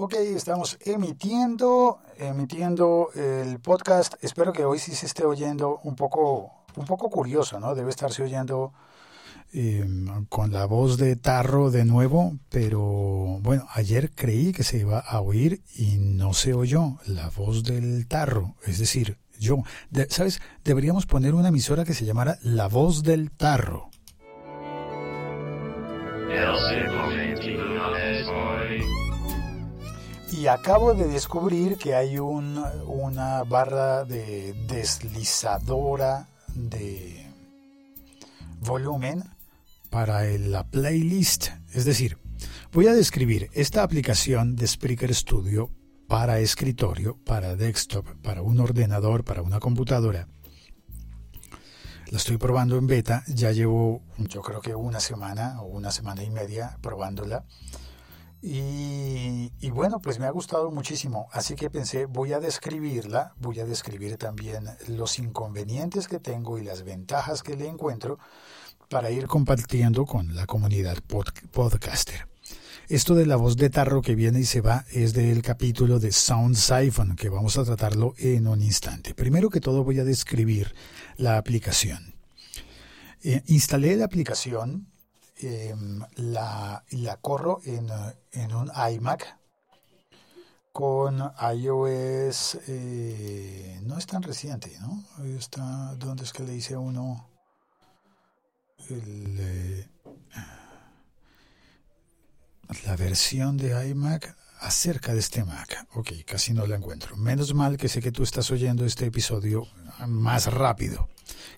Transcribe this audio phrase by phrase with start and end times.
[0.00, 4.14] Ok, estamos emitiendo, emitiendo el podcast.
[4.22, 7.74] Espero que hoy sí se esté oyendo un poco, un poco curioso, ¿no?
[7.74, 8.72] Debe estarse oyendo
[9.52, 15.00] em, con la voz de Tarro de nuevo, pero bueno, ayer creí que se iba
[15.00, 19.64] a oír y no se oyó la voz del Tarro, es decir, yo.
[20.10, 20.40] ¿Sabes?
[20.62, 23.90] Deberíamos poner una emisora que se llamara La Voz del Tarro.
[30.38, 37.26] Y acabo de descubrir que hay un, una barra de deslizadora de
[38.60, 39.24] volumen
[39.90, 41.48] para la playlist.
[41.74, 42.18] Es decir,
[42.72, 45.72] voy a describir esta aplicación de Spreaker Studio
[46.06, 50.28] para escritorio, para desktop, para un ordenador, para una computadora.
[52.12, 56.22] La estoy probando en beta, ya llevo yo creo que una semana o una semana
[56.22, 57.44] y media probándola.
[58.40, 63.64] Y, bueno, pues me ha gustado muchísimo, así que pensé, voy a describirla, voy a
[63.64, 68.18] describir también los inconvenientes que tengo y las ventajas que le encuentro
[68.88, 70.98] para ir compartiendo con la comunidad
[71.50, 72.28] podcaster.
[72.88, 76.10] Esto de la voz de tarro que viene y se va es del capítulo de
[76.10, 79.14] Sound Siphon, que vamos a tratarlo en un instante.
[79.14, 80.74] Primero que todo voy a describir
[81.16, 82.14] la aplicación.
[83.22, 84.86] Eh, instalé la aplicación
[85.40, 87.88] Em, la, la, corro en,
[88.32, 89.38] en, un iMac
[90.72, 95.04] con iOS, eh, no es tan reciente, ¿no?
[95.38, 97.28] Está, ¿Dónde es que le dice uno?
[98.90, 99.88] Eh,
[102.84, 105.86] la versión de iMac acerca de este Mac.
[105.94, 107.16] Ok, casi no la encuentro.
[107.16, 109.68] Menos mal que sé que tú estás oyendo este episodio
[110.08, 111.08] más rápido.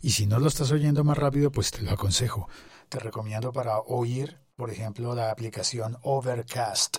[0.03, 2.49] Y si no lo estás oyendo más rápido, pues te lo aconsejo
[2.91, 6.97] te recomiendo para oír, por ejemplo, la aplicación Overcast,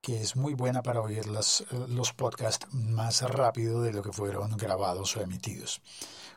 [0.00, 1.64] que es muy buena para oír los,
[2.16, 5.82] podcasts más rápido de lo que fueron grabados o emitidos.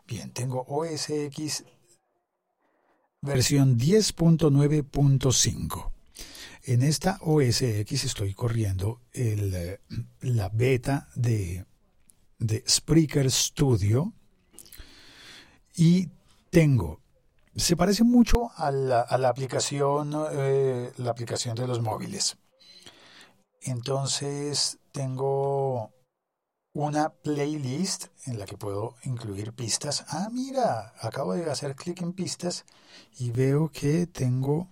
[0.08, 1.66] Bien, tengo OS X
[3.22, 5.92] versión 10.9.5.
[6.64, 9.80] En esta OS X estoy corriendo el,
[10.22, 11.64] la beta de,
[12.40, 14.14] de Spreaker Studio
[15.76, 16.10] y
[16.50, 17.02] tengo
[17.58, 22.38] se parece mucho a la, aplicación, eh, la aplicación de los móviles.
[23.62, 25.92] Entonces tengo
[26.74, 30.06] una playlist en la que puedo incluir pistas.
[30.10, 32.64] Ah, mira, acabo de hacer clic en pistas
[33.18, 34.70] y veo que tengo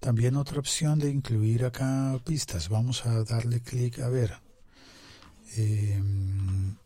[0.00, 2.70] también otra opción de incluir acá pistas.
[2.70, 4.40] Vamos a darle clic a ver.
[5.56, 6.76] Em,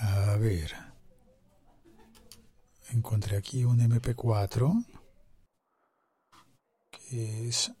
[0.00, 0.87] a ver
[2.90, 4.84] encontré aquí un MP4
[6.90, 7.72] que es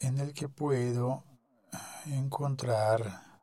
[0.00, 1.24] en el que puedo
[2.06, 3.40] encontrar,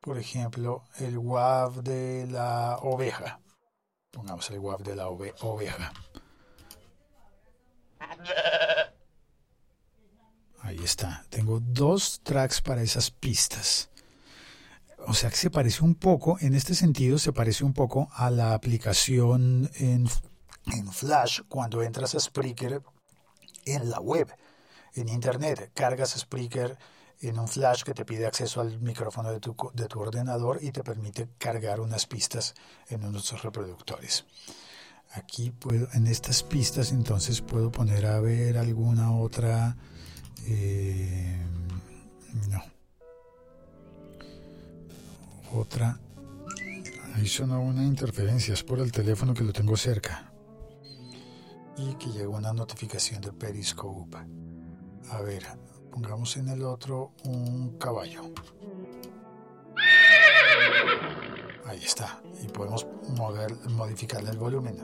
[0.00, 3.40] por ejemplo, el WAV de la oveja.
[4.10, 5.92] Pongamos el WAV de la oveja.
[10.60, 11.24] Ahí está.
[11.28, 13.91] Tengo dos tracks para esas pistas
[15.06, 18.30] o sea que se parece un poco, en este sentido, se parece un poco a
[18.30, 20.08] la aplicación en,
[20.92, 22.82] Flash cuando entras a Spreaker
[23.64, 24.32] en la web,
[24.94, 25.72] en Internet.
[25.74, 26.78] Cargas Spreaker
[27.20, 30.70] en un Flash que te pide acceso al micrófono de tu, de tu ordenador y
[30.70, 32.54] te permite cargar unas pistas
[32.88, 34.24] en unos reproductores.
[35.14, 39.76] Aquí puedo, en estas pistas entonces puedo poner a ver alguna otra...
[40.46, 41.38] Eh,
[42.48, 42.71] no,
[45.54, 45.98] otra.
[47.14, 50.32] Ahí sonó una interferencia, es por el teléfono que lo tengo cerca.
[51.76, 54.18] Y que llegó una notificación de Periscope.
[55.10, 55.44] A ver,
[55.90, 58.22] pongamos en el otro un caballo.
[61.66, 62.20] Ahí está.
[62.42, 62.86] Y podemos
[63.70, 64.76] modificarle el volumen.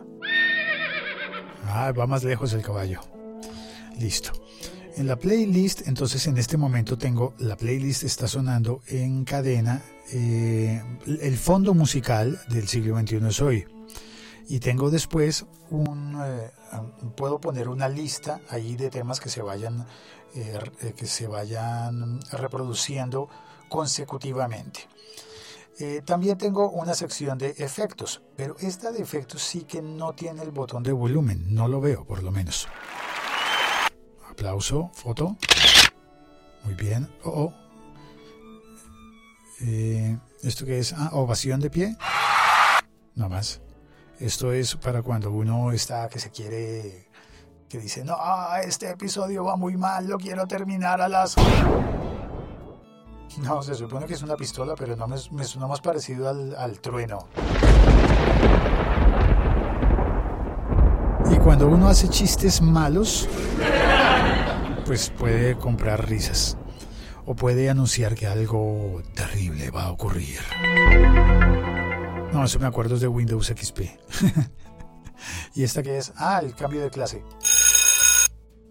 [1.64, 3.00] Ah, va más lejos el caballo.
[3.98, 4.32] Listo.
[4.98, 9.80] En la playlist, entonces en este momento tengo, la playlist está sonando en cadena,
[10.10, 13.64] eh, el fondo musical del siglo XXI es hoy.
[14.48, 16.50] Y tengo después un, eh,
[17.16, 19.86] puedo poner una lista ahí de temas que se vayan,
[20.34, 20.58] eh,
[20.96, 23.28] que se vayan reproduciendo
[23.68, 24.80] consecutivamente.
[26.04, 30.50] también tengo una sección de efectos, pero esta de efectos sí que no tiene el
[30.50, 32.66] botón de volumen, no lo veo por lo menos.
[34.38, 35.36] Aplauso, foto.
[36.62, 37.10] Muy bien.
[37.24, 37.54] Oh, oh.
[39.62, 40.92] Eh, ¿Esto qué es?
[40.92, 41.96] Ah, ovación de pie.
[43.16, 43.60] No más.
[44.20, 47.08] Esto es para cuando uno está que se quiere
[47.68, 48.16] que dice, no,
[48.62, 51.34] este episodio va muy mal, lo quiero terminar a las...
[53.42, 56.54] No, se supone que es una pistola, pero no me, me suena más parecido al,
[56.54, 57.28] al trueno.
[61.30, 63.28] Y cuando uno hace chistes malos,
[64.88, 66.56] pues puede comprar risas
[67.26, 70.40] o puede anunciar que algo terrible va a ocurrir.
[72.32, 73.80] No, eso me acuerdo es de Windows XP.
[75.54, 76.14] ¿Y esta que es?
[76.16, 77.22] Ah, el cambio de clase.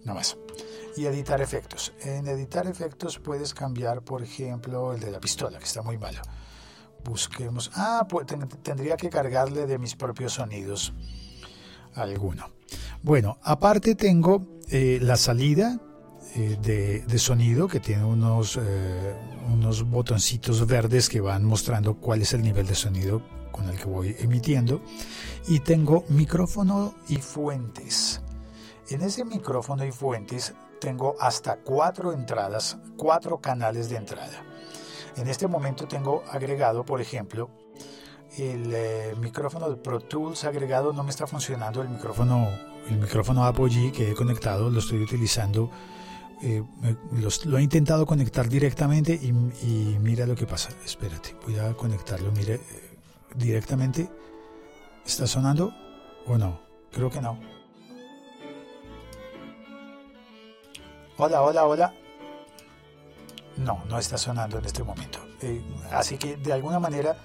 [0.04, 0.36] No más.
[0.96, 1.92] Y editar efectos.
[2.00, 6.20] En editar efectos puedes cambiar, por ejemplo, el de la pistola, que está muy malo.
[7.04, 7.70] Busquemos.
[7.76, 8.26] Ah, pues
[8.64, 10.92] tendría que cargarle de mis propios sonidos
[11.94, 12.50] alguno.
[13.04, 15.80] Bueno, aparte tengo eh, la salida
[16.34, 19.14] eh, de, sonido que tiene unos, eh,
[19.52, 23.86] unos botoncitos verdes que van mostrando cuál es el nivel de sonido con el que
[23.86, 24.82] voy emitiendo.
[25.48, 28.20] Y tengo micrófono y fuentes.
[28.90, 34.44] En ese micrófono y fuentes tengo hasta cuatro entradas, cuatro canales de entrada.
[35.16, 37.50] En este momento tengo agregado, por ejemplo,
[38.36, 41.82] el eh, micrófono de Pro Tools agregado no me está funcionando.
[41.82, 42.48] El micrófono,
[42.88, 45.70] el micrófono Apogee que he conectado lo estoy utilizando.
[46.42, 46.62] Eh,
[47.46, 49.32] lo he intentado conectar directamente y,
[50.00, 50.70] mira lo que pasa.
[50.84, 52.30] Espérate, voy a conectarlo.
[52.32, 52.98] Mire, eh,
[53.34, 54.08] directamente.
[55.04, 55.72] ¿Está sonando
[56.26, 56.60] o no?
[56.92, 57.38] Creo que no.
[61.16, 61.94] Hola, hola, hola.
[63.56, 65.18] No, no está sonando en este momento.
[65.90, 67.16] así que de alguna manera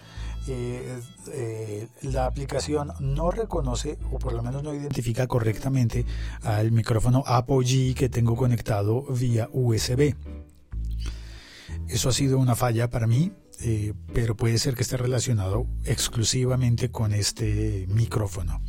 [0.48, 1.00] eh,
[1.32, 6.06] eh, la aplicación no reconoce o por lo menos no identifica correctamente
[6.42, 10.16] al micrófono Apogee que tengo conectado vía USB.
[11.88, 13.32] Eso ha sido una falla para mí,
[13.62, 18.62] eh, pero puede ser que esté relacionado exclusivamente con este micrófono.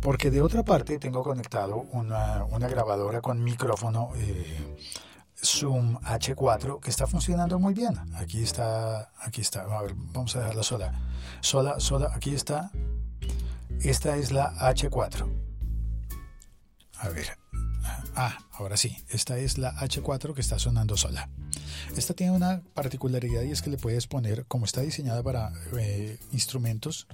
[0.00, 4.10] Porque de otra parte tengo conectado una grabadora con micrófono
[5.44, 7.98] Zoom H4 que está funcionando muy bien.
[8.14, 9.62] Aquí está, aquí está.
[9.62, 10.92] A ver, vamos a dejarla sola.
[11.40, 12.70] Sola, sola, aquí está.
[13.80, 15.28] Esta es la H4.
[16.98, 17.38] A ver.
[18.14, 18.96] Ah, ahora sí.
[19.08, 21.28] Esta es la H4 que está sonando sola.
[21.96, 26.18] Esta tiene una particularidad y es que le puedes poner, como está diseñada para eh,
[26.32, 27.06] instrumentos,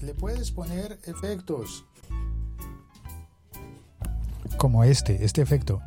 [0.00, 1.84] le puedes poner efectos
[4.62, 5.82] como este, este efecto.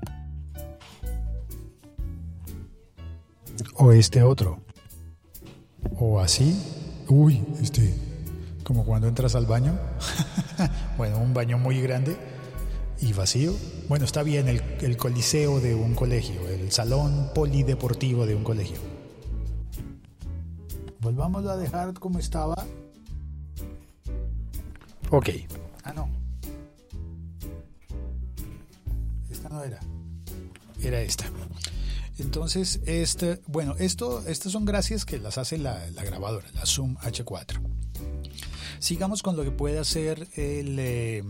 [3.75, 4.59] O este otro.
[5.97, 6.61] O así.
[7.07, 7.95] Uy, este.
[8.65, 9.79] Como cuando entras al baño.
[10.97, 12.17] bueno, un baño muy grande
[12.99, 13.53] y vacío.
[13.87, 18.79] Bueno, está bien el, el coliseo de un colegio, el salón polideportivo de un colegio.
[20.99, 22.55] Volvamos a dejar como estaba.
[25.11, 25.29] Ok.
[29.65, 29.79] Era.
[30.81, 31.25] Era esta.
[32.17, 37.59] Entonces, este, bueno, esto, estas son gracias que las hace la, grabadora, la Zoom H4.
[38.79, 41.23] Sigamos con lo que puede hacer el, eh,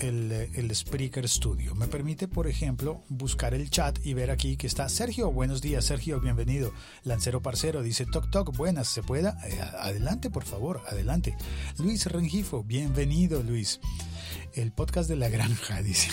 [0.00, 1.74] el, el, Spreaker Studio.
[1.74, 5.30] Me permite, por ejemplo, buscar el chat y ver aquí que está Sergio.
[5.30, 6.72] Buenos días, Sergio, bienvenido.
[7.02, 9.38] Lancero Parcero dice Toc Toc, buenas, ¿se pueda?
[9.46, 11.36] Eh, adelante, por favor, adelante.
[11.78, 13.80] Luis Rengifo, bienvenido, Luis.
[14.54, 16.08] El podcast de la granja, dice.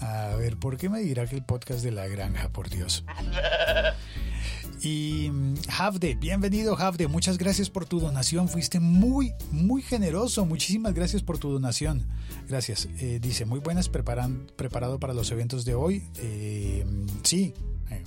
[0.00, 3.04] A ver, ¿por qué me dirá que el podcast de la granja, por Dios?
[4.80, 10.94] Y mm, Havde, bienvenido Havde, muchas gracias por tu donación, fuiste muy, muy generoso, muchísimas
[10.94, 12.06] gracias por tu donación.
[12.48, 12.88] Gracias.
[13.00, 16.04] Eh, dice, muy buenas, preparan, preparado para los eventos de hoy.
[16.18, 16.86] Eh,
[17.24, 17.52] sí,
[17.90, 18.04] eh,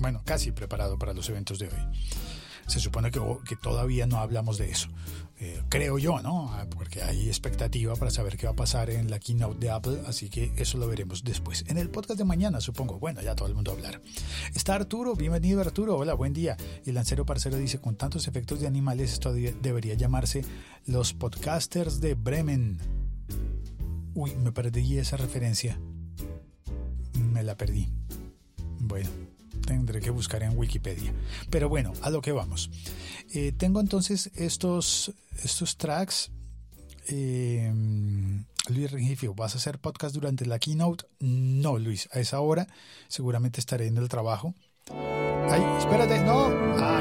[0.00, 2.41] bueno, casi preparado para los eventos de hoy.
[2.66, 4.88] Se supone que, que todavía no hablamos de eso.
[5.44, 6.52] Eh, creo yo, ¿no?
[6.52, 10.00] Ah, porque hay expectativa para saber qué va a pasar en la keynote de Apple,
[10.06, 11.64] así que eso lo veremos después.
[11.66, 13.00] En el podcast de mañana, supongo.
[13.00, 14.00] Bueno, ya todo el mundo hablar.
[14.54, 16.56] Está Arturo, bienvenido Arturo, hola, buen día.
[16.84, 20.44] Y el Lancero Parcero dice, con tantos efectos de animales, esto debería llamarse
[20.86, 22.78] los podcasters de Bremen.
[24.14, 25.76] Uy, me perdí esa referencia.
[27.32, 27.88] Me la perdí.
[28.78, 29.31] Bueno
[29.62, 31.12] tendré que buscar en Wikipedia.
[31.50, 32.70] Pero bueno, a lo que vamos.
[33.34, 36.30] Eh, tengo entonces estos, estos tracks.
[37.08, 37.72] Eh,
[38.68, 41.04] Luis Rengifio, ¿vas a hacer podcast durante la keynote?
[41.18, 42.68] No, Luis, a esa hora
[43.08, 44.54] seguramente estaré en el trabajo.
[44.90, 46.48] Ay, espérate, no.
[46.78, 47.00] Ah.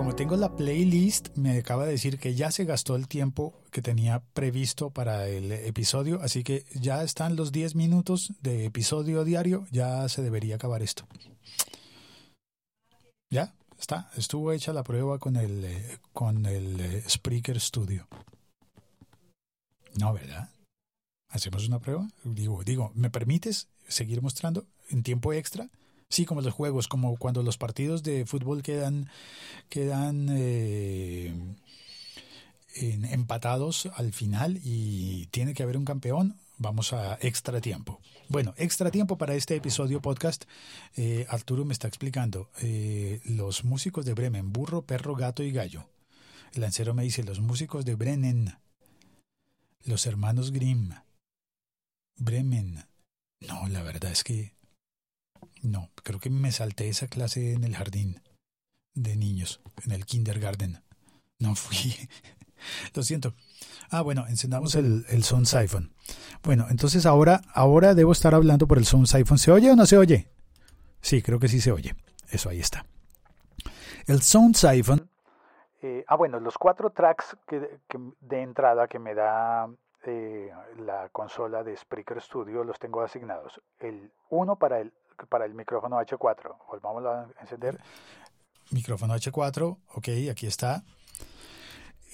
[0.00, 3.82] Como tengo la playlist, me acaba de decir que ya se gastó el tiempo que
[3.82, 9.66] tenía previsto para el episodio, así que ya están los 10 minutos de episodio diario,
[9.70, 11.06] ya se debería acabar esto.
[13.28, 13.52] ¿Ya?
[13.78, 18.08] está, estuvo hecha la prueba con el, eh, con el eh, Spreaker Studio.
[19.98, 20.48] No, ¿verdad?
[21.28, 22.08] ¿Hacemos una prueba?
[22.24, 25.68] Digo, digo, ¿me permites seguir mostrando en tiempo extra?
[26.10, 29.08] Sí, como los juegos, como cuando los partidos de fútbol quedan,
[29.68, 31.32] quedan eh,
[32.74, 36.36] empatados al final y tiene que haber un campeón.
[36.58, 38.00] Vamos a extra tiempo.
[38.28, 40.46] Bueno, extra tiempo para este episodio podcast.
[40.96, 45.88] Eh, Arturo me está explicando eh, los músicos de Bremen, burro, perro, gato y gallo.
[46.54, 48.56] El lancero me dice los músicos de Bremen,
[49.84, 50.90] los hermanos Grimm,
[52.16, 52.84] Bremen.
[53.40, 54.52] No, la verdad es que
[55.62, 58.20] no, creo que me salté esa clase en el jardín
[58.94, 60.82] de niños, en el kindergarten.
[61.38, 61.94] No fui.
[62.94, 63.34] Lo siento.
[63.90, 65.92] Ah, bueno, encendamos el, el Sound Siphon.
[66.42, 69.38] Bueno, entonces ahora, ahora debo estar hablando por el Sound Siphon.
[69.38, 70.28] ¿Se oye o no se oye?
[71.00, 71.94] Sí, creo que sí se oye.
[72.30, 72.84] Eso ahí está.
[74.06, 75.08] El Sound Siphon.
[75.82, 79.66] Eh, ah, bueno, los cuatro tracks de entrada que me da
[80.04, 83.60] eh, la consola de Spreaker Studio los tengo asignados.
[83.78, 84.92] El uno para el
[85.28, 86.56] para el micrófono H4.
[86.68, 87.78] Volvamos a encender.
[88.70, 90.82] Micrófono H4, ok, aquí está.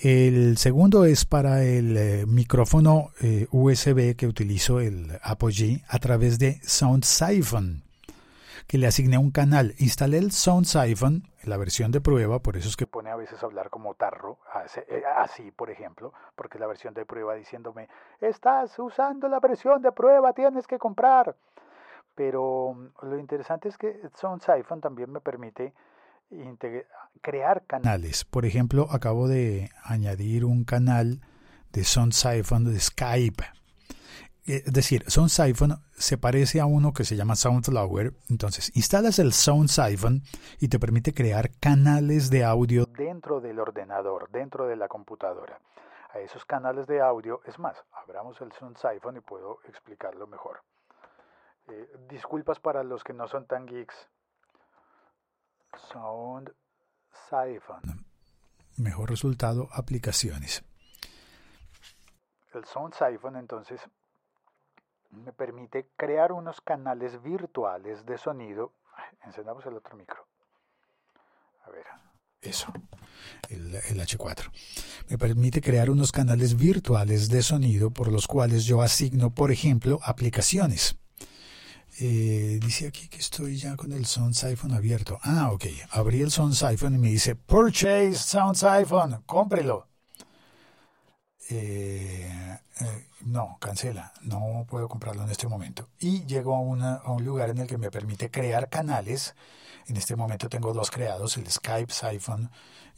[0.02, 6.38] El segundo es para el eh, micrófono eh, USB que utilizo el Apogee a través
[6.38, 7.82] de Sound Siphon,
[8.66, 9.74] que le asigné un canal.
[9.78, 13.42] Instalé el Sound Siphon, la versión de prueba, por eso es que pone a veces
[13.42, 14.38] hablar como tarro,
[14.76, 17.88] eh, así por ejemplo, porque la versión de prueba diciéndome,
[18.20, 21.34] estás usando la versión de prueba, tienes que comprar.
[22.16, 25.72] Pero mm, lo interesante es que Sound Siphon también me permite
[27.20, 28.24] crear canales.
[28.24, 31.20] Por ejemplo, acabo de añadir un canal
[31.72, 33.44] de Sound Siphon de Skype.
[34.44, 38.12] Es decir, Sound Siphon se parece a uno que se llama Soundflower.
[38.30, 40.22] Entonces, instalas el Sound Siphon
[40.60, 45.60] y te permite crear canales de audio dentro del ordenador, dentro de la computadora.
[46.14, 50.60] A esos canales de audio, es más, abramos el Sound Siphon y puedo explicarlo mejor.
[51.68, 54.08] Eh, disculpas para los que no son tan geeks.
[55.92, 56.52] Sound
[57.28, 58.06] Siphon.
[58.76, 60.62] Mejor resultado, aplicaciones.
[62.54, 63.80] El Sound Siphon entonces
[65.10, 68.72] me permite crear unos canales virtuales de sonido.
[69.24, 70.26] Encendamos el otro micro.
[71.64, 71.84] A ver,
[72.40, 72.72] eso,
[73.48, 74.50] el, el, H4.
[75.08, 79.98] Me permite crear unos canales virtuales de sonido por los cuales yo asigno, por ejemplo,
[80.02, 80.96] aplicaciones.
[81.98, 85.18] Eh, dice aquí que estoy ya con el Sound Siphon abierto.
[85.22, 85.64] Ah, ok.
[85.90, 89.88] Abrí el Sound Siphon y me dice Purchase Sound Siphon, cómprelo.
[91.48, 94.12] Eh, eh, no, cancela.
[94.22, 95.88] No puedo comprarlo en este momento.
[95.98, 96.60] Y llego a,
[97.10, 99.34] un lugar en el que me permite crear canales.
[99.86, 102.50] En este momento tengo dos creados, el Skype Siphon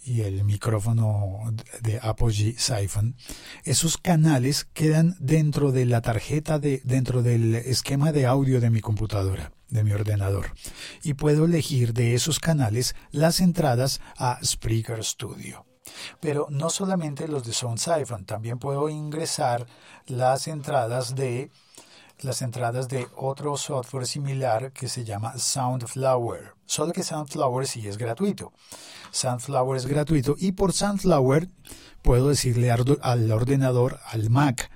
[0.05, 1.52] y el micrófono
[1.83, 3.17] de Apogee Siphon,
[3.64, 8.81] esos canales quedan dentro de la tarjeta de dentro del esquema de audio de mi
[8.81, 10.55] computadora, de mi ordenador,
[11.02, 15.67] y puedo elegir de esos canales las entradas a Spreaker Studio.
[16.21, 19.66] Pero no solamente los de Sound Siphon, también puedo ingresar
[20.07, 21.50] las entradas de
[22.21, 26.54] las entradas de otro software similar que se llama Soundflower.
[26.66, 28.52] Solo que Soundflower sí es gratuito.
[29.11, 31.49] Sunflower es gratuito y por Sunflower
[32.02, 34.71] puedo decirle al ordenador, al Mac,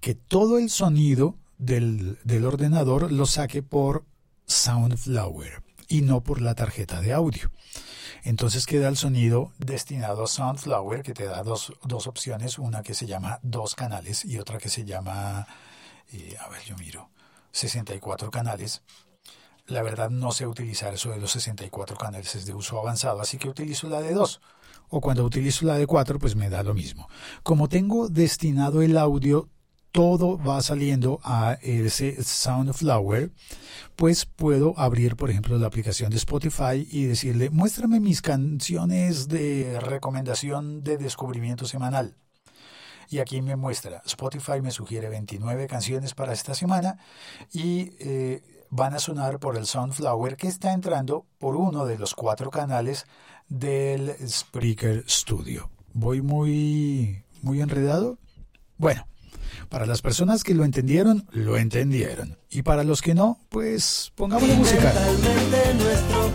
[0.00, 4.04] que todo el sonido del, del ordenador lo saque por
[4.46, 7.50] Soundflower y no por la tarjeta de audio.
[8.24, 12.94] Entonces queda el sonido destinado a Soundflower que te da dos, dos opciones, una que
[12.94, 15.46] se llama dos canales y otra que se llama,
[16.10, 17.10] eh, a ver, yo miro,
[17.52, 18.82] 64 canales.
[19.66, 23.36] La verdad no sé utilizar eso de los 64 canales, es de uso avanzado, así
[23.36, 24.40] que utilizo la de 2.
[24.88, 27.08] O cuando utilizo la de 4, pues me da lo mismo.
[27.42, 29.50] Como tengo destinado el audio,
[29.94, 33.30] todo va saliendo a ese Soundflower,
[33.94, 39.78] pues puedo abrir, por ejemplo, la aplicación de Spotify y decirle, muéstrame mis canciones de
[39.78, 42.16] recomendación de descubrimiento semanal.
[43.08, 46.98] Y aquí me muestra, Spotify me sugiere 29 canciones para esta semana
[47.52, 52.16] y eh, van a sonar por el Sunflower que está entrando por uno de los
[52.16, 53.06] cuatro canales
[53.48, 55.70] del Spreaker Studio.
[55.92, 58.18] ¿Voy muy, muy enredado?
[58.76, 59.06] Bueno,
[59.68, 62.38] para las personas que lo entendieron, lo entendieron.
[62.50, 64.92] Y para los que no, pues pongamos la música.
[65.78, 66.30] nuestro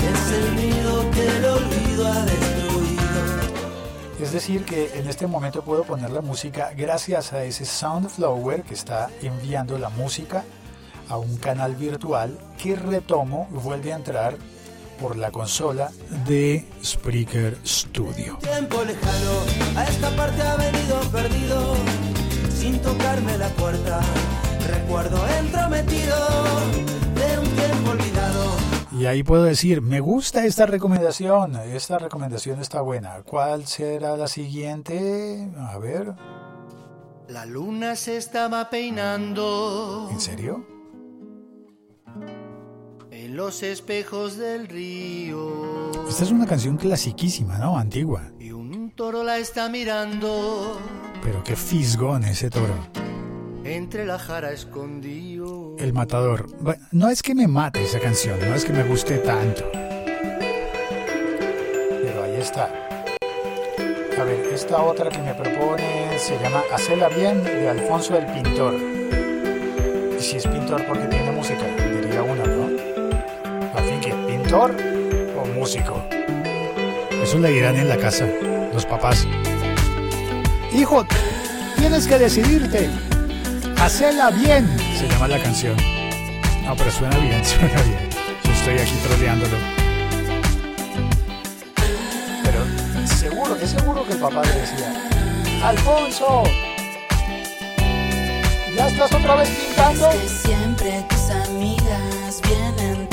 [0.00, 1.78] es el que el olvido
[4.20, 8.74] es decir, que en este momento puedo poner la música gracias a ese Soundflower que
[8.74, 10.44] está enviando la música
[11.08, 14.36] a un canal virtual que retomo, vuelve a entrar
[15.00, 15.90] por la consola
[16.26, 18.38] de Spreaker Studio.
[18.38, 21.74] Tiempo lejano, a esta parte ha venido perdido,
[22.54, 24.00] sin tocarme la puerta.
[24.66, 26.16] Recuerdo entrometido
[27.14, 28.56] de un tiempo olvidado.
[28.92, 33.22] Y ahí puedo decir, me gusta esta recomendación, esta recomendación está buena.
[33.24, 35.48] ¿Cuál será la siguiente?
[35.56, 36.14] A ver.
[37.28, 40.08] La luna se estaba peinando.
[40.10, 40.77] ¿En serio?
[43.20, 45.90] En los espejos del río.
[46.08, 47.76] Esta es una canción clasiquísima, ¿no?
[47.76, 48.30] Antigua.
[48.38, 50.78] Y un toro la está mirando.
[51.24, 52.76] Pero qué fisgón ese toro.
[53.64, 55.74] Entre la jara escondido.
[55.80, 56.46] El matador.
[56.60, 59.68] Bueno, no es que me mate esa canción, no es que me guste tanto.
[61.90, 62.66] Pero ahí está.
[64.16, 68.74] A ver, esta otra que me propone se llama Hacela bien de Alfonso el Pintor.
[70.16, 71.66] Y si es pintor porque tiene música,
[74.48, 74.74] ¿pintor
[75.36, 76.02] o músico?
[77.22, 78.26] Eso le dirán en la casa,
[78.72, 79.26] los papás.
[80.72, 81.04] Hijo,
[81.76, 82.88] tienes que decidirte.
[83.78, 84.66] Hacela bien,
[84.98, 85.76] se llama la canción.
[86.64, 88.08] No, pero suena bien, suena bien.
[88.44, 89.56] Yo estoy aquí troleándolo.
[92.44, 94.94] Pero seguro, es seguro que el papá le decía,
[95.62, 96.44] Alfonso,
[98.74, 100.08] ¿ya estás otra vez pintando?
[100.08, 103.07] Que siempre tus amigas vienen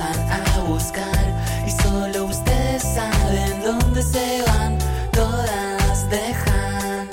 [0.00, 1.24] pasan a buscar
[1.66, 4.78] y solo ustedes saben dónde se van,
[5.12, 7.08] todas dejan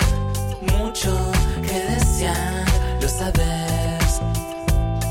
[0.72, 1.14] mucho
[1.62, 2.64] que desear,
[3.02, 4.20] lo sabes.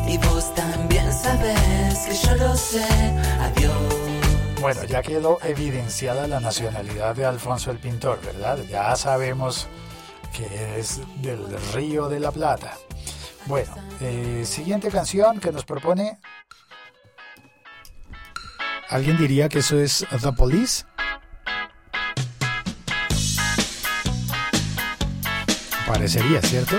[0.08, 2.88] Y vos también sabes que yo lo sé,
[3.40, 3.72] adiós.
[4.60, 8.58] Bueno, ya quedó evidenciada la nacionalidad de Alfonso el Pintor, ¿verdad?
[8.68, 9.68] Ya sabemos
[10.36, 12.74] que es del Río de la Plata.
[13.46, 16.18] Bueno, eh, siguiente canción que nos propone.
[18.90, 20.86] ¿Alguien diría que eso es The Police?
[25.86, 26.78] Parecería, ¿cierto?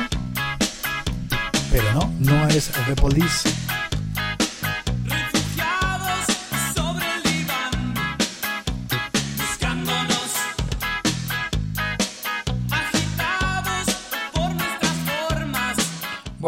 [1.71, 3.49] Pero no, no es The Police.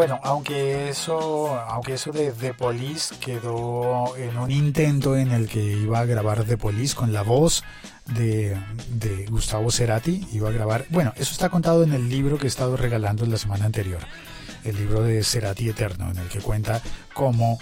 [0.00, 5.62] Bueno, aunque eso, aunque eso de The Police quedó en un intento en el que
[5.62, 7.64] iba a grabar The Police con la voz
[8.06, 8.56] de,
[8.94, 12.48] de Gustavo Cerati, iba a grabar, bueno, eso está contado en el libro que he
[12.48, 14.00] estado regalando la semana anterior,
[14.64, 16.80] el libro de Cerati Eterno, en el que cuenta
[17.12, 17.58] cómo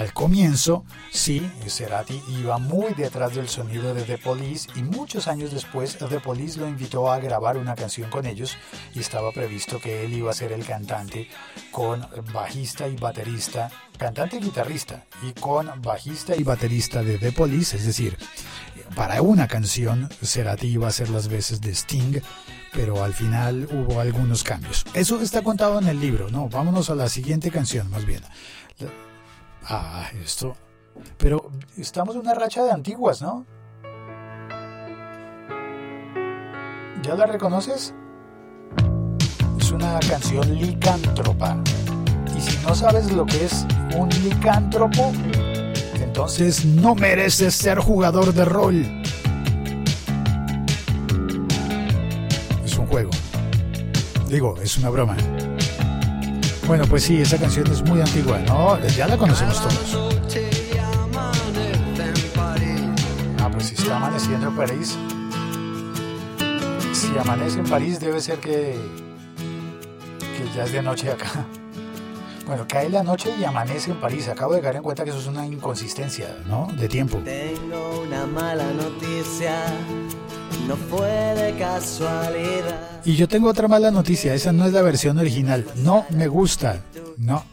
[0.00, 5.52] al comienzo, sí, Cerati iba muy detrás del sonido de The Police y muchos años
[5.52, 8.56] después The Police lo invitó a grabar una canción con ellos
[8.94, 11.28] y estaba previsto que él iba a ser el cantante
[11.70, 17.76] con bajista y baterista, cantante y guitarrista y con bajista y baterista de The Police,
[17.76, 18.16] es decir,
[18.96, 22.22] para una canción Cerati iba a hacer las veces de Sting,
[22.72, 24.86] pero al final hubo algunos cambios.
[24.94, 28.22] Eso está contado en el libro, no, vámonos a la siguiente canción más bien.
[29.68, 30.56] Ah, esto.
[31.16, 33.46] Pero estamos en una racha de antiguas, ¿no?
[37.02, 37.94] ¿Ya la reconoces?
[39.58, 41.56] Es una canción licántropa.
[42.36, 45.12] Y si no sabes lo que es un licántropo,
[45.94, 49.02] entonces no mereces ser jugador de rol.
[52.64, 53.10] Es un juego.
[54.28, 55.16] Digo, es una broma.
[56.70, 58.78] Bueno, pues sí, esa canción es muy antigua, ¿no?
[58.90, 60.14] Ya la conocemos todos.
[63.40, 64.96] Ah, pues si está amaneciendo en París.
[66.92, 68.76] Si amanece en París debe ser que,
[70.20, 71.26] que ya es de noche acá.
[72.46, 74.28] Bueno, cae la noche y amanece en París.
[74.28, 76.68] Acabo de caer en cuenta que eso es una inconsistencia, ¿no?
[76.76, 77.18] De tiempo.
[77.24, 79.56] Tengo una mala noticia,
[80.70, 83.00] no fue de casualidad.
[83.04, 85.66] Y yo tengo otra mala noticia, esa no es la versión original.
[85.78, 86.80] No me gusta.
[87.18, 87.44] No.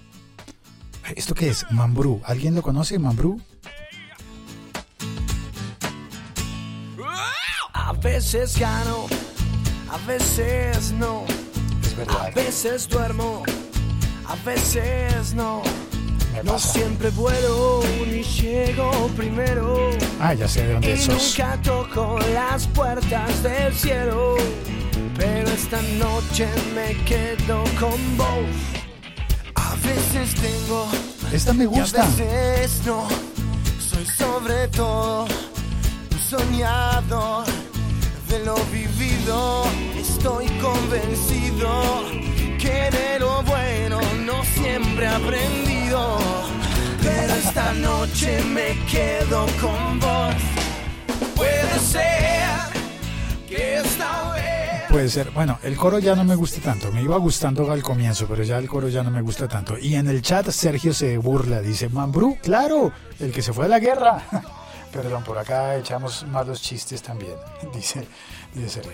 [1.15, 1.65] ¿Esto qué es?
[1.71, 2.21] Mambrú.
[2.25, 3.41] ¿Alguien lo conoce, Mambrú?
[7.73, 9.07] A veces gano,
[9.89, 11.23] a veces no.
[11.81, 12.33] Es A verdad.
[12.35, 13.41] veces duermo,
[14.27, 15.63] a veces no.
[16.37, 16.73] Me No pasa.
[16.73, 19.89] siempre vuelo ni llego primero.
[20.19, 21.37] Ah, ya sé de dónde Y sos.
[21.37, 24.35] nunca toco las puertas del cielo.
[25.17, 28.55] Pero esta noche me quedo con vos.
[29.55, 30.87] A veces tengo
[31.31, 32.05] Esta me a gusta.
[32.17, 33.07] veces no.
[33.79, 37.45] Soy sobre todo un soñador
[38.29, 39.63] de lo vivido.
[39.99, 42.03] Estoy convencido
[42.69, 46.17] de lo bueno no siempre he aprendido.
[47.01, 50.35] Pero esta esta noche me quedo con vos.
[51.35, 52.47] Puede ser
[53.47, 54.83] que esta vez.
[54.89, 55.31] Puede ser.
[55.31, 56.91] Bueno, el coro ya no me gusta tanto.
[56.91, 59.77] Me iba gustando al comienzo, pero ya el coro ya no me gusta tanto.
[59.77, 61.61] Y en el chat Sergio se burla.
[61.61, 64.23] Dice, Mambrú, claro, el que se fue a la guerra.
[64.91, 67.33] Perdón, por acá echamos malos chistes también.
[67.73, 68.07] Dice,
[68.53, 68.91] dice Sergio.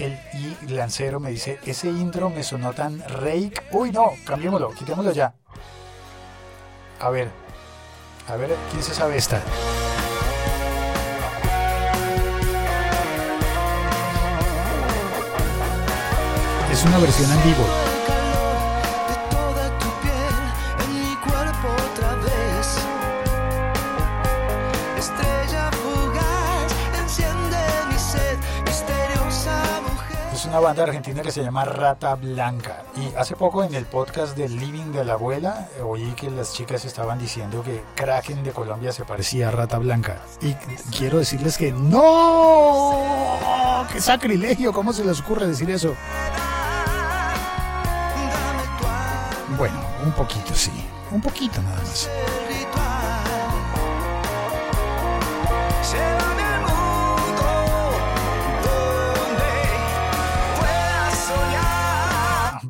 [0.00, 3.52] El y Lancero me dice, ese intro me sonó tan rake.
[3.72, 5.34] Uy, no, cambiémoslo, quitémoslo ya.
[7.00, 7.30] A ver,
[8.26, 9.42] a ver, ¿quién se sabe esta?
[16.72, 17.89] Es una versión en vivo.
[30.50, 32.82] Una banda argentina que se llama Rata Blanca.
[32.96, 36.52] Y hace poco en el podcast del Living de la Abuela eh, oí que las
[36.52, 40.16] chicas estaban diciendo que Kraken de Colombia se parecía a Rata Blanca.
[40.40, 40.54] Y
[40.96, 42.96] quiero decirles que no.
[43.92, 44.72] ¡Qué sacrilegio!
[44.72, 45.94] ¿Cómo se les ocurre decir eso?
[49.56, 50.72] Bueno, un poquito sí.
[51.12, 52.10] Un poquito nada más.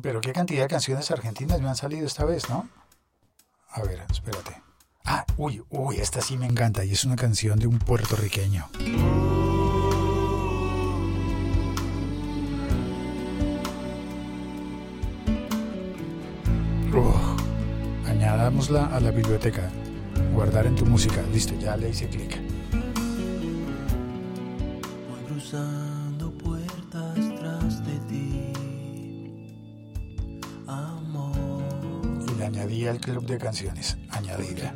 [0.01, 2.67] Pero qué cantidad de canciones argentinas me han salido esta vez, ¿no?
[3.69, 4.61] A ver, espérate.
[5.05, 8.67] Ah, uy, uy, esta sí me encanta y es una canción de un puertorriqueño.
[16.93, 19.69] Uf, añadámosla a la biblioteca.
[20.33, 21.21] Guardar en tu música.
[21.31, 22.37] Listo, ya le hice clic.
[32.81, 33.95] Y al club de canciones.
[34.09, 34.73] Añadida.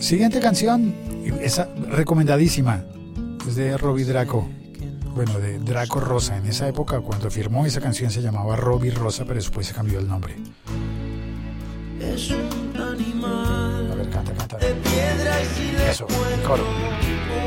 [0.00, 0.92] Siguiente canción,
[1.40, 2.82] esa recomendadísima,
[3.46, 4.48] es de Robbie Draco.
[5.14, 6.36] Bueno, de Draco Rosa.
[6.36, 10.00] En esa época, cuando firmó esa canción, se llamaba Robbie Rosa, pero después se cambió
[10.00, 10.34] el nombre.
[12.00, 14.56] Es un animal A ver, canta, canta.
[14.58, 16.64] de piedra y si Eso, el coro.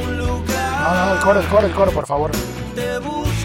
[0.07, 2.31] No, no, el coro, el coro, el coro, por favor.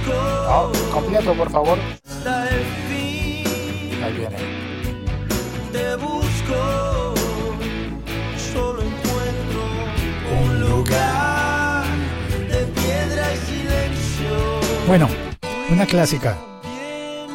[0.06, 1.78] No, completo, por favor.
[2.06, 4.02] hasta el fin.
[4.02, 4.36] Ahí viene.
[5.72, 7.14] Te busco,
[8.52, 9.62] solo encuentro
[10.42, 11.84] Un lugar.
[12.48, 14.60] de piedra y silencio.
[14.86, 15.08] Bueno,
[15.70, 16.36] una clásica.
[16.62, 17.30] Bien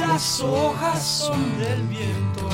[0.00, 2.48] las hojas son del viento.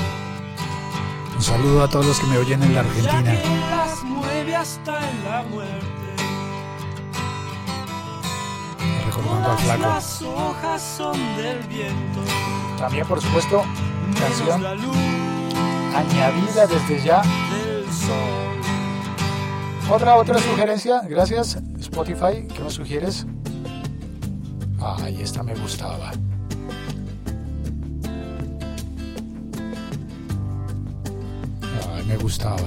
[1.35, 3.23] Un saludo a todos los que me oyen en la Argentina.
[3.23, 5.85] que las mueve hasta en la muerte.
[9.05, 9.81] Recordando al flaco.
[9.81, 12.19] las hojas son del viento.
[12.77, 13.63] También, por supuesto,
[14.19, 14.97] canción la luz
[15.95, 18.57] añadida desde ya del sol.
[19.89, 23.25] Otra, otra sugerencia, gracias Spotify, ¿qué me sugieres?
[24.79, 26.11] Ay, esta me gustaba.
[32.07, 32.57] Me gustaba.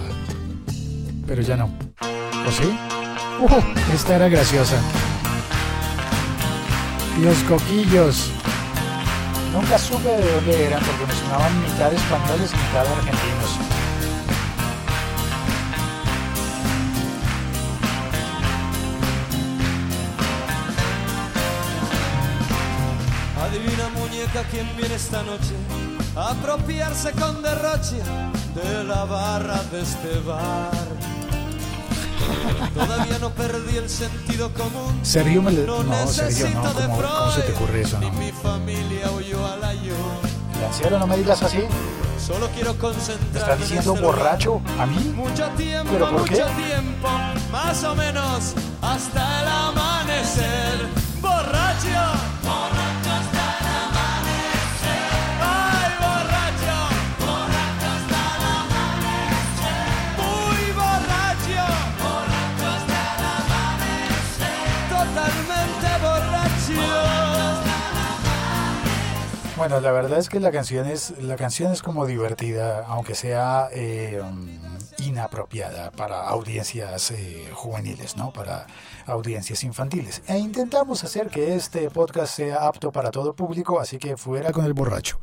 [1.26, 1.70] Pero ya no.
[2.46, 2.78] ¿O sí?
[3.40, 4.76] Uh, esta era graciosa.
[7.20, 8.30] Los coquillos.
[9.52, 13.58] Nunca supe de dónde eran porque me sonaban mitad españoles mitad argentinos.
[23.42, 25.79] Adivina muñeca quién viene esta noche
[26.16, 28.00] apropiarse con derroche
[28.54, 30.70] de la barra de este bar.
[32.74, 34.98] Todavía no perdí el sentido común.
[35.02, 38.12] Sergio me le- No, no, Sergio, no, ¿cómo- cómo se te ocurre eso, Ni no?
[38.12, 39.94] mi familia oyó a la yo.
[40.60, 41.60] Lancero, no me digas así.
[42.24, 45.12] Solo quiero ¿Me concentrarme estás en diciendo este borracho a mí?
[45.16, 46.34] Mucho tiempo, ¿Pero por qué?
[46.42, 47.08] mucho tiempo,
[47.50, 50.86] más o menos hasta el amanecer.
[51.20, 51.88] Borracho
[69.60, 73.68] Bueno, la verdad es que la canción es, la canción es como divertida, aunque sea
[73.74, 74.58] eh, um,
[75.04, 78.32] inapropiada para audiencias eh, juveniles, ¿no?
[78.32, 78.66] Para
[79.04, 80.22] audiencias infantiles.
[80.28, 84.64] E intentamos hacer que este podcast sea apto para todo público, así que fuera con
[84.64, 85.18] el borracho.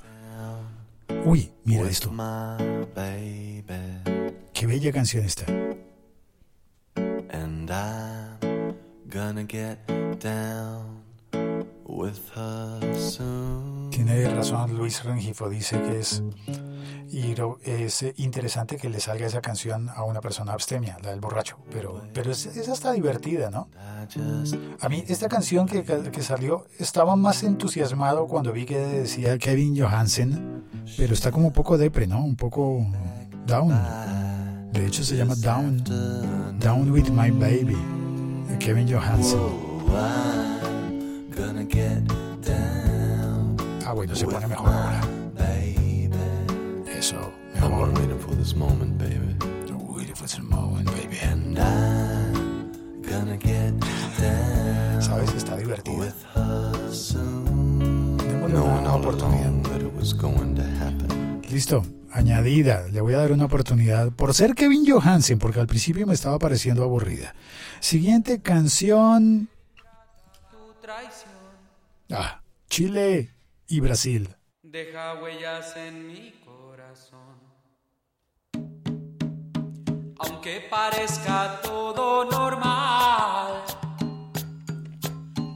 [1.26, 2.12] Uy, mira esto.
[4.54, 5.46] Qué bella canción está.
[7.32, 8.76] and I'm
[9.10, 9.80] gonna get
[10.20, 11.02] down
[11.88, 13.77] with her soon.
[13.98, 16.22] Tiene razón Luis Rengifo, dice que es,
[17.64, 21.58] es eh, interesante que le salga esa canción a una persona abstemia, la del borracho,
[21.72, 23.70] pero, pero es, es hasta divertida, ¿no?
[24.82, 29.76] A mí esta canción que, que salió estaba más entusiasmado cuando vi que decía Kevin
[29.76, 30.64] Johansen,
[30.96, 32.24] pero está como un poco depre, ¿no?
[32.24, 32.86] Un poco
[33.48, 33.74] down.
[34.74, 35.84] De hecho se llama Down,
[36.60, 37.78] Down with My Baby,
[38.60, 39.40] Kevin Johansen.
[39.90, 42.06] I'm gonna get
[42.44, 42.87] down,
[43.90, 45.00] Ah, bueno, se pone mejor ahora.
[45.36, 46.10] baby.
[46.92, 47.88] Eso, mejor.
[47.94, 49.34] been waiting for this moment, baby.
[49.96, 51.18] Wait for some moment, baby.
[51.24, 53.72] And I'm gonna get
[54.20, 55.34] down ¿Sabes?
[55.36, 55.98] Está divertida.
[56.00, 58.18] with her soon.
[58.18, 59.54] Démosle Knowing una oportunidad.
[59.70, 61.42] that it was going to happen.
[61.50, 62.90] Listo, añadida.
[62.92, 66.38] Le voy a dar una oportunidad por ser Kevin Johansen, porque al principio me estaba
[66.40, 67.34] pareciendo aburrida.
[67.80, 69.48] Siguiente canción.
[72.12, 73.37] Ah, Chile
[73.68, 74.30] y Brasil.
[74.64, 77.38] deja huellas en mi corazón.
[80.20, 83.64] Aunque parezca todo normal,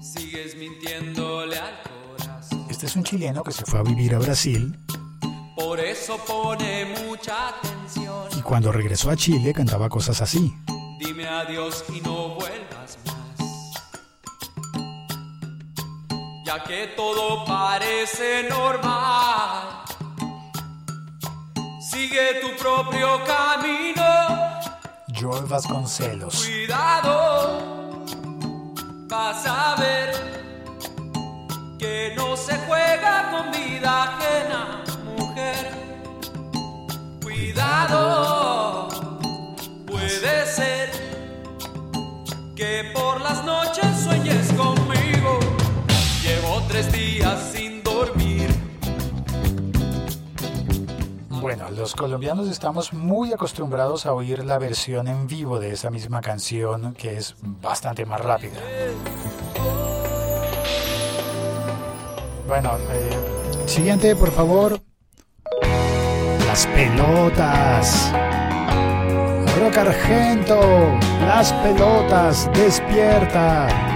[0.02, 2.68] sigues mintiéndole al corazón.
[2.70, 4.78] Este es un chileno que se fue a vivir a Brasil
[5.56, 8.28] Por eso pone mucha atención.
[8.38, 10.54] y cuando regresó a Chile cantaba cosas así.
[11.00, 13.16] Dime adiós y no vuelvas más.
[16.52, 19.86] Ya que todo parece normal.
[21.80, 24.04] Sigue tu propio camino.
[25.18, 26.44] Joel Vasconcelos.
[26.44, 28.04] Cuidado.
[29.08, 30.12] Vas a ver
[31.80, 34.84] que no se juega con vida ajena,
[35.16, 35.72] mujer.
[37.24, 38.90] Cuidado.
[39.88, 40.92] Puede ser
[42.58, 44.91] que por las noches sueñes conmigo.
[51.76, 56.94] Los colombianos estamos muy acostumbrados a oír la versión en vivo de esa misma canción
[56.94, 58.60] que es bastante más rápida.
[62.48, 64.80] Bueno, eh, siguiente, por favor.
[66.48, 68.12] Las pelotas.
[69.58, 70.60] Rock Argento.
[71.22, 72.50] Las pelotas.
[72.54, 73.91] Despierta.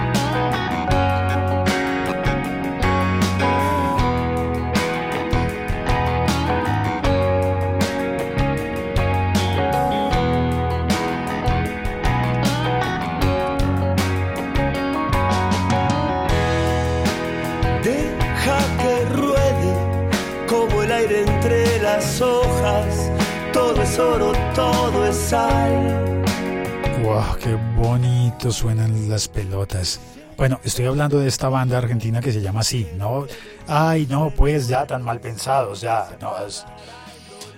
[27.26, 30.00] Wow, qué bonito suenan las pelotas.
[30.36, 33.26] Bueno, estoy hablando de esta banda argentina que se llama así, ¿no?
[33.66, 36.16] Ay, no, pues ya tan mal pensados, ya.
[36.20, 36.32] No,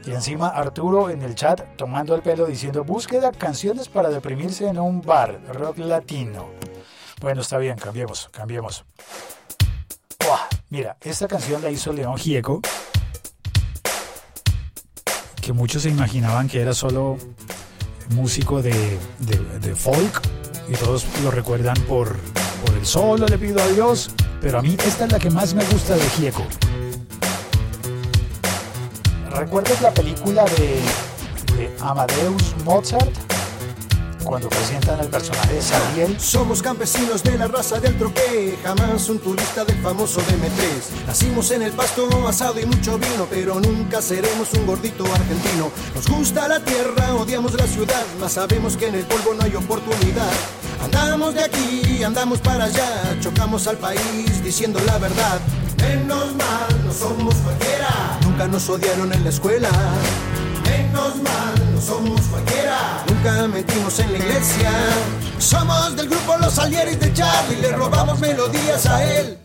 [0.06, 4.78] Y encima Arturo en el chat tomando el pelo diciendo búsqueda canciones para deprimirse en
[4.78, 6.50] un bar, rock latino.
[7.20, 8.84] Bueno, está bien, cambiemos, cambiemos.
[10.70, 12.60] Mira, esta canción la hizo León Gieco,
[15.40, 17.16] que muchos se imaginaban que era solo
[18.10, 20.20] músico de, de- folk
[20.68, 22.16] y todos lo recuerdan por,
[22.64, 25.54] por el solo le pido a Dios, pero a mí esta es la que más
[25.54, 26.44] me gusta de Gieco.
[29.30, 30.80] ¿Recuerdas la película de,
[31.56, 33.12] de Amadeus Mozart?
[34.28, 36.20] Cuando presentan al personaje de.
[36.20, 41.06] Somos campesinos de la raza del troqué, jamás un turista del famoso DM3.
[41.06, 45.70] Nacimos en el pasto asado y mucho vino, pero nunca seremos un gordito argentino.
[45.94, 49.56] Nos gusta la tierra, odiamos la ciudad, mas sabemos que en el polvo no hay
[49.56, 50.30] oportunidad.
[50.84, 55.40] Andamos de aquí, andamos para allá, chocamos al país diciendo la verdad.
[55.78, 58.18] Menos mal, no somos cualquiera.
[58.24, 59.70] Nunca nos odiaron en la escuela.
[60.64, 61.47] Menos mal,
[61.80, 63.04] somos cualquiera.
[63.08, 64.70] Nunca mentimos en la iglesia.
[65.38, 67.60] Somos del grupo Los Salieres de Charlie.
[67.60, 69.38] Le robamos melodías a él.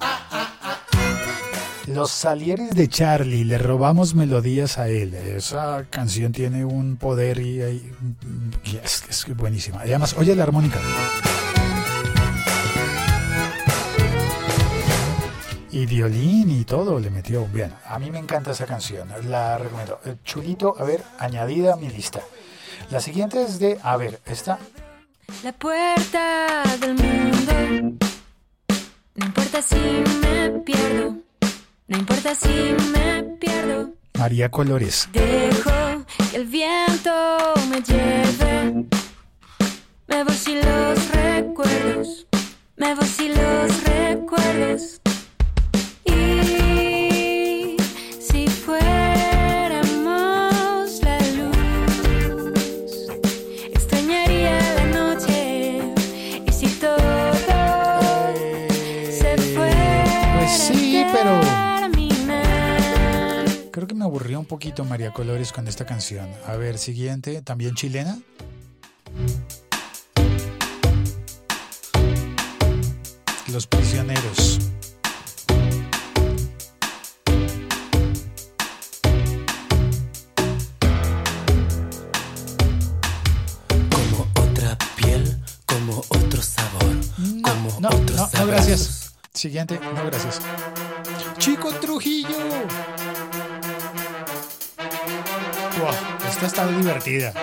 [1.88, 5.14] Los Salieres de Charlie, le robamos melodías a él.
[5.14, 7.92] Esa canción tiene un poder y, y-
[8.64, 9.86] y es, es buenísima.
[9.86, 10.80] Y además, oye la armónica.
[15.74, 17.48] Y violín y todo le metió.
[17.48, 20.00] Bien, a mí me encanta esa canción, la recomiendo.
[20.06, 22.22] Eh, Chulito, a ver, añadida a mi lista.
[22.92, 24.60] La siguiente es de, a ver, esta,
[25.44, 28.06] La puerta del mundo.
[29.16, 31.16] No importa si me pierdo.
[31.88, 33.94] No importa si me pierdo.
[34.20, 35.10] María Colores.
[35.12, 37.12] Dejo que el viento
[37.72, 38.86] me lleve.
[40.06, 42.28] Me voy sin los recuerdos.
[42.78, 45.03] Me voy sin los recuerdos.
[64.04, 66.30] Me aburrió un poquito María Colores con esta canción.
[66.46, 68.20] A ver, siguiente, también chilena.
[73.50, 74.60] Los prisioneros.
[83.90, 86.96] Como otra piel, como otro sabor,
[87.42, 89.14] como No, otros no, no, gracias.
[89.34, 90.42] Siguiente, no, gracias.
[91.38, 92.30] Chico Trujillo.
[95.84, 95.92] Wow,
[96.30, 97.34] esta está divertida.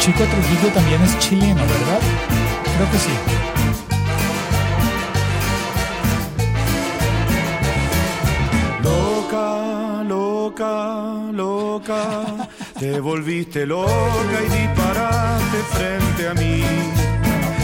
[0.00, 2.00] Chico Trujillo también es chileno, ¿verdad?
[2.74, 3.10] Creo que sí.
[8.82, 16.64] Loca, loca, loca, te volviste loca y disparaste frente a mí,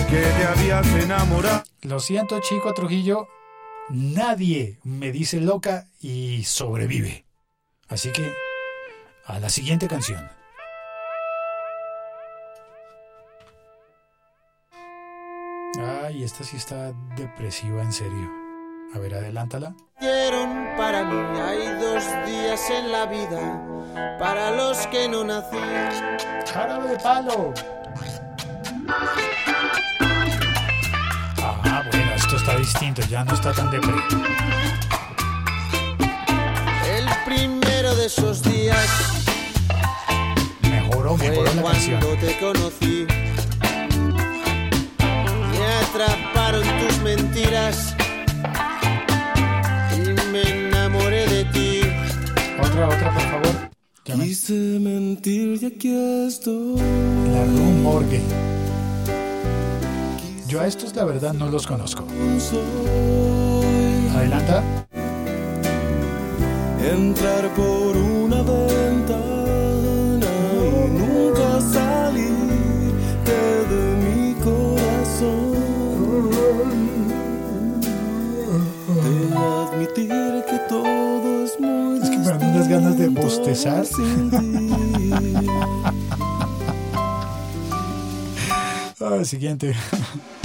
[0.09, 1.65] que te habías enamorado.
[1.83, 3.27] Lo siento, Chico Trujillo.
[3.91, 7.27] Nadie me dice loca y sobrevive.
[7.89, 8.33] Así que,
[9.27, 10.31] a la siguiente canción.
[16.03, 18.31] Ay, esta sí está depresiva en serio.
[18.95, 19.75] A ver, adelántala.
[20.77, 23.63] Para mí, hay dos días en la vida
[24.19, 25.57] para los que no nací.
[26.53, 27.55] ¡Jarabe de palo!
[32.47, 33.95] Está distinto, ya no está tan depre.
[36.95, 38.87] El primero de esos días
[40.61, 42.01] Mejoró, fue mejoró la canción.
[42.03, 43.07] cuando te conocí.
[45.53, 47.97] Me atraparon tus mentiras
[49.97, 51.81] y me enamoré de ti.
[52.61, 53.71] Otra, otra, por favor.
[54.05, 56.77] Quise mentir y aquí estoy.
[57.33, 58.21] La Room Morgue.
[60.47, 62.05] Yo a estos la verdad no los conozco.
[64.15, 64.63] Adelanta.
[66.81, 70.27] entrar por una ventana
[70.77, 72.93] y nunca salir
[73.25, 75.55] de mi corazón.
[79.03, 83.87] Debo admitir que todo es muy Es que me dan unas ganas de bostezar.
[89.07, 89.75] Ah, siguiente.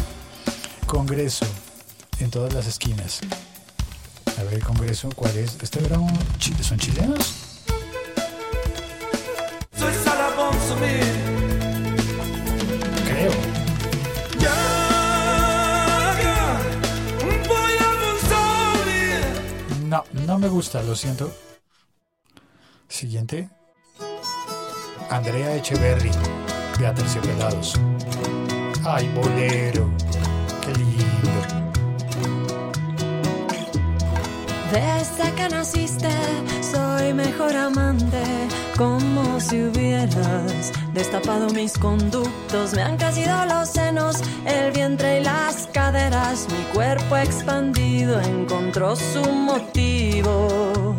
[0.85, 1.45] Congreso.
[2.19, 3.21] En todas las esquinas.
[4.37, 5.57] A ver, Congreso, ¿cuál es?
[5.61, 7.35] ¿Este era un chi- ¿Son chilenos?
[13.07, 13.31] Creo.
[19.87, 21.31] No, no me gusta, lo siento.
[22.87, 23.49] Siguiente.
[25.09, 26.11] Andrea Echeverry,
[26.77, 27.73] de Aterciopelados.
[28.91, 29.87] Ay, bolero.
[30.61, 31.39] Qué lindo.
[34.71, 36.09] Desde que naciste
[36.61, 38.23] soy mejor amante,
[38.75, 42.73] como si hubieras destapado mis conductos.
[42.73, 46.47] Me han crecido los senos, el vientre y las caderas.
[46.49, 50.95] Mi cuerpo expandido encontró su motivo.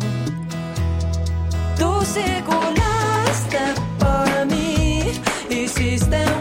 [1.77, 3.59] Tú circulaste
[3.99, 5.11] por mí,
[5.49, 6.40] hiciste un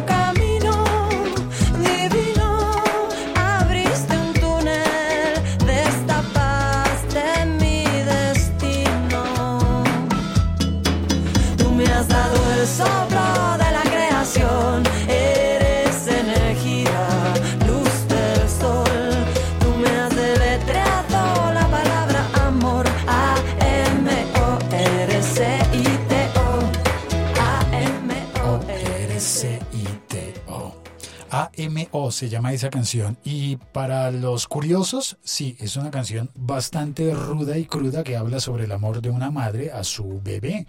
[31.57, 33.17] MO se llama esa canción.
[33.25, 38.65] Y para los curiosos, sí, es una canción bastante ruda y cruda que habla sobre
[38.65, 40.67] el amor de una madre a su bebé.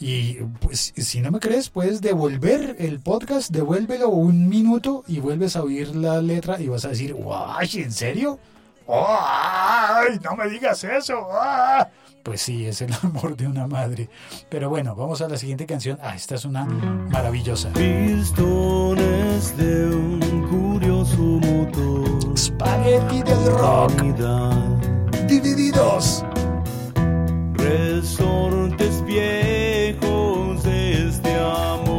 [0.00, 5.56] Y pues si no me crees, puedes devolver el podcast, devuélvelo un minuto y vuelves
[5.56, 7.68] a oír la letra y vas a decir, ¡guay!
[7.74, 8.38] ¿En serio?
[8.88, 10.18] ¡Ay!
[10.24, 11.28] No me digas eso.
[11.32, 11.88] ¡Ah!
[12.22, 14.08] Pues sí, es el amor de una madre.
[14.48, 15.98] Pero bueno, vamos a la siguiente canción.
[16.02, 17.72] Ah, esta es una maravillosa.
[17.72, 22.38] Pistones de un curioso motor.
[22.38, 23.92] Spaghetti del rock.
[25.26, 26.24] Divididos.
[27.54, 31.89] Resortes viejos de este amor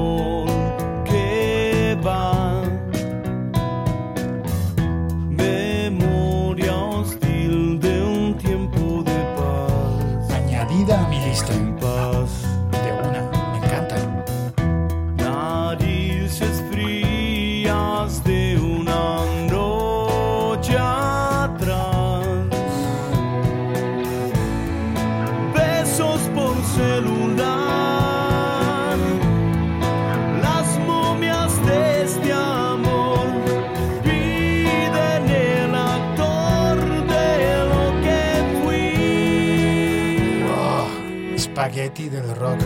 [41.52, 42.62] Spaghetti del rock.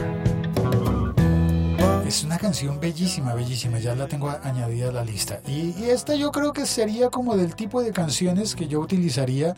[2.06, 3.80] Es una canción bellísima, bellísima.
[3.80, 5.42] Ya la tengo añadida a la lista.
[5.48, 9.56] Y, y esta yo creo que sería como del tipo de canciones que yo utilizaría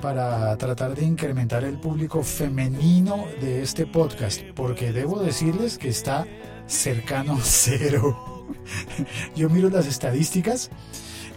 [0.00, 4.42] para tratar de incrementar el público femenino de este podcast.
[4.54, 6.24] Porque debo decirles que está
[6.68, 8.46] cercano a cero.
[9.34, 10.70] Yo miro las estadísticas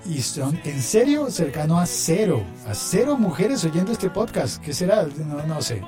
[0.05, 2.43] y son en serio cercano a cero.
[2.67, 4.61] A cero mujeres oyendo este podcast.
[4.61, 5.07] ¿Qué será?
[5.25, 5.81] No, no sé.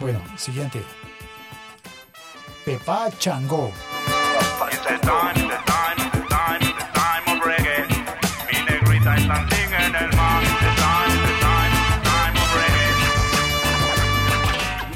[0.00, 0.82] Bueno, siguiente.
[2.64, 3.08] Pepa
[7.44, 7.86] reggae.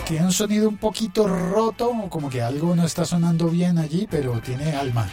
[0.06, 4.40] Tiene un sonido un poquito roto, como que algo no está sonando bien allí, pero
[4.40, 5.08] tiene alma.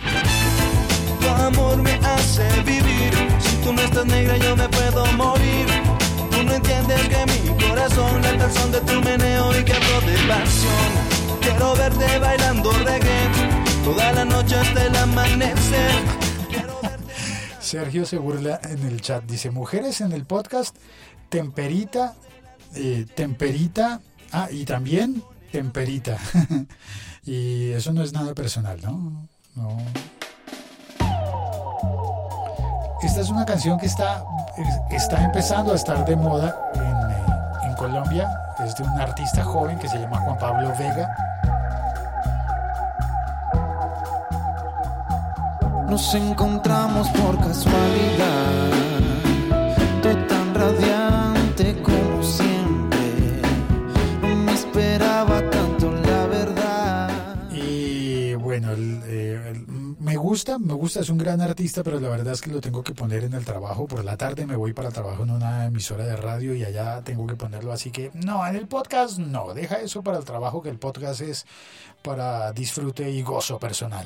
[1.21, 3.13] Tu amor me hace vivir.
[3.39, 5.67] Si tú no estás negra, yo me puedo morir.
[6.31, 7.36] Tú no entiendes que mi
[8.71, 11.39] de tu meneo y de pasión.
[11.41, 12.71] Quiero verte bailando
[13.83, 14.87] toda la noche hasta.
[17.59, 19.23] Sergio se burla en el chat.
[19.25, 20.75] Dice, mujeres en el podcast,
[21.29, 22.15] temperita,
[22.75, 23.99] eh, temperita,
[24.31, 25.21] ah, y también
[25.51, 26.17] temperita.
[27.25, 29.27] y eso no es nada personal, ¿no?
[33.03, 34.23] Esta es una canción que está,
[34.89, 36.96] es- está empezando a estar de moda en
[37.87, 38.29] Colombia.
[38.59, 41.15] Es de un artista joven que se llama Juan Pablo Vega.
[45.87, 48.71] Nos encontramos por casualidad,
[50.01, 50.96] tú tan radiante
[60.27, 62.93] gusta, me gusta, es un gran artista, pero la verdad es que lo tengo que
[62.93, 63.87] poner en el trabajo.
[63.87, 67.01] Por la tarde me voy para el trabajo en una emisora de radio y allá
[67.01, 67.71] tengo que ponerlo.
[67.71, 71.21] Así que no, en el podcast no, deja eso para el trabajo, que el podcast
[71.21, 71.45] es
[72.03, 74.05] para disfrute y gozo personal.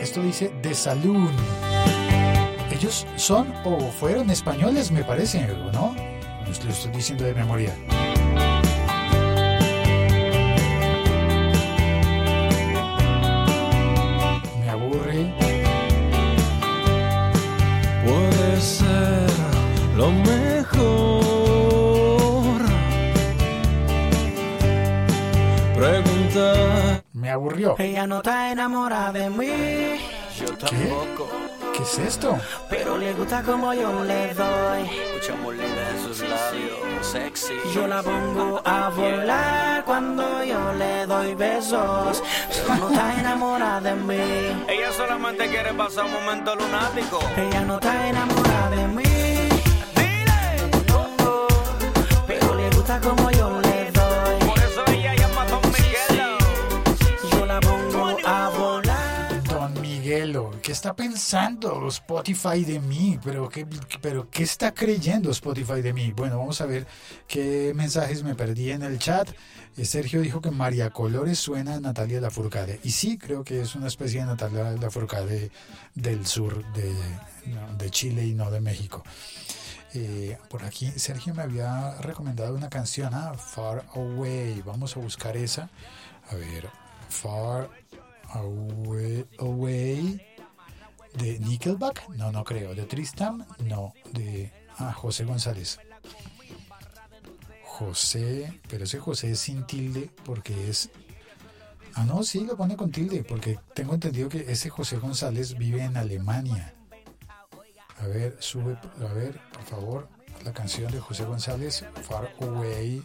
[0.00, 1.30] Esto dice The Saloon.
[2.72, 5.94] Ellos son o fueron españoles, me parece, ¿o ¿no?
[6.44, 8.07] Lo estoy diciendo de memoria.
[18.60, 19.26] Ser
[19.96, 21.28] lo mejor.
[25.74, 27.04] Preguntar.
[27.12, 27.74] Me aburrió.
[27.78, 30.00] Ella no está enamorada de mí,
[30.38, 30.92] Yo ¿Qué?
[31.78, 32.36] ¿Qué es esto?
[32.68, 34.82] pero le gusta como yo le doy.
[35.14, 37.54] Escuchamos linda en sus labios, sexy.
[37.72, 42.20] Yo la pongo a volar cuando yo le doy besos,
[42.50, 44.64] pero no está enamorada de mí.
[44.68, 47.20] Ella solamente quiere pasar un momento lunático.
[47.36, 49.04] Ella no está enamorada de mí.
[50.88, 51.46] No,
[52.26, 53.27] pero le gusta como
[60.68, 63.18] ¿qué está pensando Spotify de mí?
[63.24, 63.66] ¿Pero qué,
[64.02, 66.12] ¿Pero qué está creyendo Spotify de mí?
[66.12, 66.86] Bueno, vamos a ver
[67.26, 69.30] qué mensajes me perdí en el chat.
[69.78, 72.80] Eh, Sergio dijo que María Colores suena a Natalia Lafourcade.
[72.84, 75.50] Y sí, creo que es una especie de Natalia Lafourcade
[75.94, 79.02] del sur de, Chile y no de México.
[79.94, 84.60] Eh, por aquí Sergio me había recomendado una canción, ah, Far Away.
[84.66, 85.70] Vamos a buscar esa.
[86.30, 86.68] A ver,
[87.08, 87.70] Far
[88.34, 90.27] Away, Away
[91.18, 95.78] de Nickelback, no, no creo, de Tristan, no, de ah, José González.
[97.64, 100.90] José, pero ese José es sin tilde porque es...
[101.94, 105.82] Ah, no, sí, lo pone con tilde, porque tengo entendido que ese José González vive
[105.82, 106.74] en Alemania.
[108.00, 110.08] A ver, sube, a ver, por favor,
[110.44, 113.04] la canción de José González, Far Away.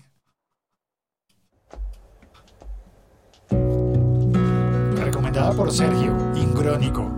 [4.95, 7.11] Recomendada por Sergio, Ingrónico,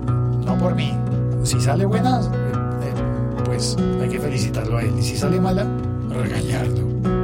[0.58, 0.98] por mí.
[1.44, 2.24] Si sale buena, eh,
[2.84, 2.94] eh,
[3.46, 4.94] pues hay que felicitarlo a él.
[4.98, 5.66] Y si sale mala,
[6.10, 7.15] regañarlo.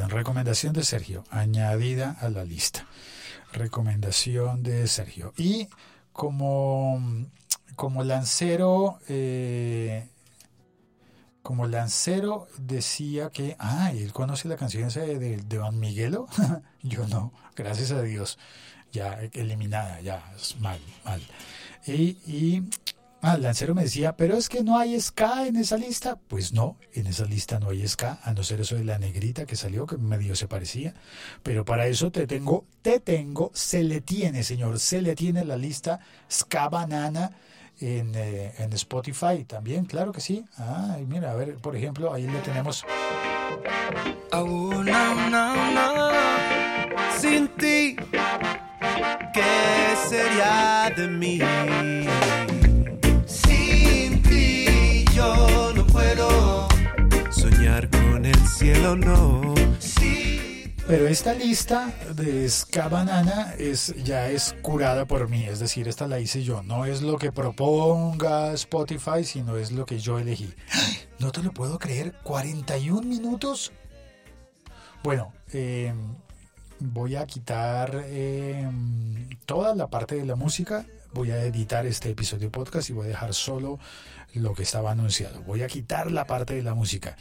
[0.00, 1.24] Recomendación de Sergio.
[1.30, 2.86] Añadida a la lista.
[3.52, 5.34] Recomendación de Sergio.
[5.36, 5.68] Y
[6.12, 7.00] como,
[7.76, 10.08] como lancero, eh,
[11.42, 16.26] como lancero decía que, ah, él conoce la canción de, de, Don Miguelo.
[16.82, 18.38] Yo no, gracias a Dios.
[18.92, 21.20] Ya eliminada, ya es mal, mal.
[21.86, 22.62] Y
[23.24, 26.18] Ah, lancero me decía, pero es que no hay ska en esa lista.
[26.26, 29.46] Pues no, en esa lista no hay ska, a no ser eso de la negrita
[29.46, 30.92] que salió, que medio se parecía.
[31.44, 35.56] Pero para eso te tengo, te tengo, se le tiene, señor, se le tiene la
[35.56, 37.30] lista Ska Banana
[37.80, 40.44] en, eh, en Spotify también, claro que sí.
[40.58, 42.84] Ah, y mira, a ver, por ejemplo, ahí le tenemos.
[44.32, 44.82] Oh.
[47.20, 47.94] Sin ti,
[49.32, 51.38] ¿qué sería de mí?
[60.86, 66.06] Pero esta lista de Ska Banana es, ya es curada por mí, es decir, esta
[66.06, 66.62] la hice yo.
[66.62, 70.52] No es lo que proponga Spotify, sino es lo que yo elegí.
[71.18, 73.72] No te lo puedo creer, 41 minutos.
[75.04, 75.94] Bueno, eh,
[76.80, 78.68] voy a quitar eh,
[79.46, 83.08] toda la parte de la música, voy a editar este episodio podcast y voy a
[83.08, 83.78] dejar solo
[84.34, 85.42] lo que estaba anunciado.
[85.42, 87.16] Voy a quitar la parte de la música.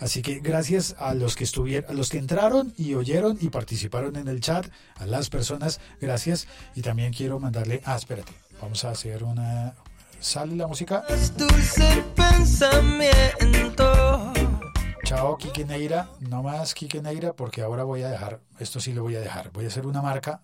[0.00, 4.16] Así que gracias a los que estuvieron, a los que entraron y oyeron y participaron
[4.16, 4.66] en el chat,
[4.96, 6.48] a las personas, gracias.
[6.74, 9.74] Y también quiero mandarle, ah, espérate, vamos a hacer una,
[10.20, 11.04] sale la música.
[11.36, 13.86] Dulce pensamiento.
[15.04, 16.10] Chao, Quique Neira.
[16.18, 19.52] No más Quique Neira porque ahora voy a dejar, esto sí lo voy a dejar.
[19.52, 20.42] Voy a hacer una marca.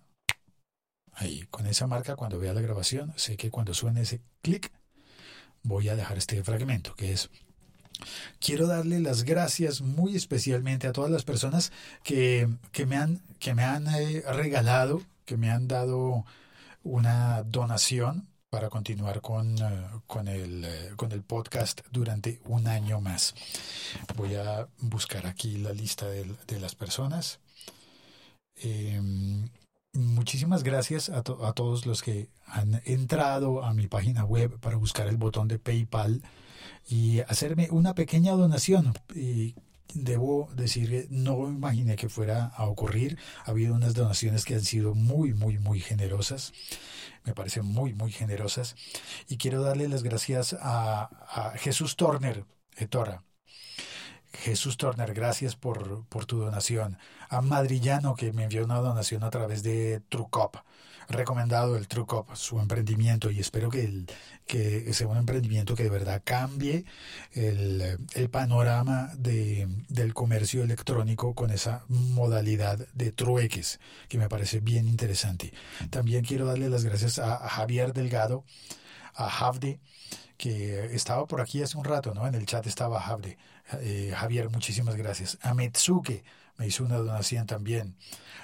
[1.13, 4.73] Ahí, con esa marca, cuando vea la grabación, sé que cuando suene ese clic,
[5.63, 7.31] voy a dejar este fragmento, que es...
[8.41, 11.71] Quiero darle las gracias muy especialmente a todas las personas
[12.03, 16.25] que, que me han, que me han eh, regalado, que me han dado
[16.83, 23.01] una donación para continuar con, uh, con, el, uh, con el podcast durante un año
[23.01, 23.35] más.
[24.17, 27.39] Voy a buscar aquí la lista de, de las personas.
[28.57, 29.01] Eh,
[29.93, 34.77] muchísimas gracias a, to a, todos los que han entrado a mi página web para
[34.77, 36.23] buscar el botón de PayPal
[36.89, 38.95] y hacerme una pequeña donación.
[39.15, 39.55] Y
[39.95, 43.19] debo decir que no imaginé que fuera a ocurrir.
[43.45, 46.53] Ha habido unas donaciones que han sido muy, muy, muy generosas.
[47.25, 48.75] Me parecen muy, muy generosas.
[49.29, 52.45] Y quiero darle las gracias a, a Jesús Turner,
[52.77, 53.25] Etora.
[54.35, 56.99] Jesús Turner, gracias por, por, tu donación.
[57.33, 60.57] A Madrillano, que me envió una donación a través de Trucop.
[61.09, 64.07] Recomendado el Trucop, su emprendimiento, y espero que, el,
[64.47, 66.85] que sea un emprendimiento que de verdad cambie
[67.33, 74.61] el, el panorama de, del comercio electrónico con esa modalidad de trueques, que me parece
[74.61, 75.55] bien interesante.
[75.89, 78.45] También quiero darle las gracias a, a Javier Delgado,
[79.15, 79.81] a Javde,
[80.37, 82.27] que estaba por aquí hace un rato, ¿no?
[82.27, 83.39] En el chat estaba Javde.
[83.81, 85.39] Eh, Javier, muchísimas gracias.
[85.41, 86.25] A Metsuke
[86.57, 87.97] me hizo una donación también.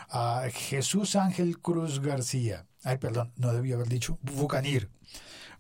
[0.09, 2.67] A Jesús Ángel Cruz García.
[2.83, 4.19] Ay, perdón, no debía haber dicho.
[4.23, 4.91] Bucanir.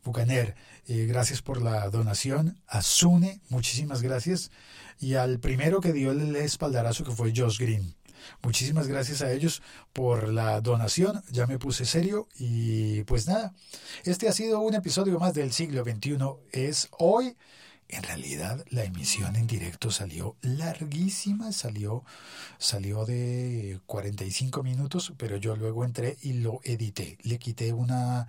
[0.04, 0.54] Bucaner,
[0.86, 2.60] eh, gracias por la donación.
[2.66, 4.50] A Sune, muchísimas gracias.
[4.98, 7.94] Y al primero que dio el espaldarazo que fue Josh Green.
[8.42, 11.22] Muchísimas gracias a ellos por la donación.
[11.30, 13.54] Ya me puse serio y pues nada.
[14.04, 16.18] Este ha sido un episodio más del siglo XXI.
[16.52, 17.36] Es hoy
[17.88, 22.04] en realidad la emisión en directo salió larguísima, salió,
[22.58, 27.18] salió de 45 minutos, pero yo luego entré y lo edité.
[27.22, 28.28] Le quité una,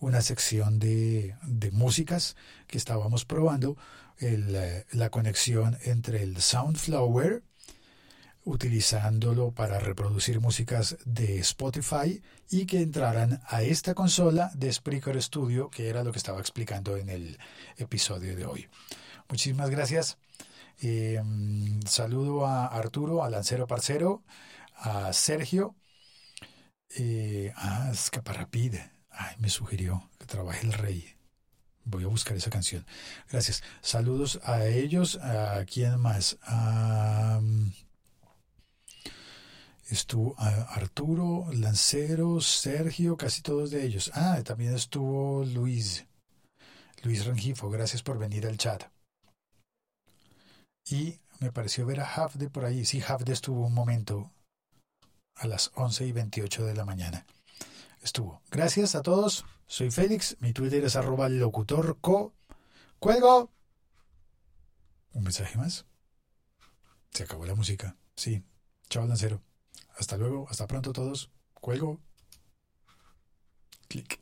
[0.00, 2.36] una sección de, de músicas
[2.66, 3.76] que estábamos probando,
[4.20, 7.42] eh, la conexión entre el Soundflower,
[8.48, 15.68] utilizándolo para reproducir músicas de Spotify y que entraran a esta consola de Spreaker Studio,
[15.70, 17.38] que era lo que estaba explicando en el
[17.76, 18.68] episodio de hoy.
[19.28, 20.16] Muchísimas gracias.
[20.80, 21.22] Eh,
[21.86, 24.22] saludo a Arturo, a Lancero Parcero,
[24.74, 25.76] a Sergio,
[26.96, 28.90] eh, a Escaparrapide.
[29.10, 31.14] Ay, me sugirió que trabaje el rey.
[31.84, 32.86] Voy a buscar esa canción.
[33.30, 33.62] Gracias.
[33.82, 35.16] Saludos a ellos.
[35.16, 36.38] ¿A quién más?
[36.42, 37.40] A,
[39.88, 44.10] estuvo Arturo, Lancero, Sergio, casi todos de ellos.
[44.14, 46.06] Ah, también estuvo Luis.
[47.02, 48.84] Luis Rangifo, gracias por venir al chat.
[50.90, 52.84] Y me pareció ver a Hafde por ahí.
[52.84, 54.32] Sí, Hafde estuvo un momento
[55.36, 57.26] a las 11 y 28 de la mañana.
[58.02, 58.42] Estuvo.
[58.50, 59.44] Gracias a todos.
[59.66, 60.36] Soy Félix.
[60.40, 62.34] Mi Twitter es arroba locutorco.
[62.98, 63.50] ¡Cuelgo!
[65.12, 65.86] ¿Un mensaje más?
[67.10, 67.96] Se acabó la música.
[68.16, 68.42] Sí.
[68.88, 69.42] Chao, Lancero.
[69.98, 70.46] Hasta luego.
[70.48, 71.30] Hasta pronto todos.
[71.54, 72.00] Cuelgo.
[73.88, 74.20] Clic.